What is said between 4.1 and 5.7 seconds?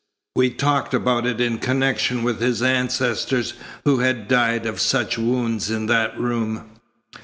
died of such wounds